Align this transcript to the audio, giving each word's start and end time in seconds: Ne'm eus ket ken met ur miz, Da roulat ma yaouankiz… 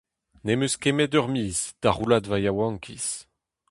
Ne'm 0.45 0.63
eus 0.65 0.69
ket 0.81 0.81
ken 0.83 0.93
met 0.97 1.15
ur 1.19 1.27
miz, 1.33 1.57
Da 1.81 1.89
roulat 1.91 2.25
ma 2.29 2.37
yaouankiz… 2.41 3.07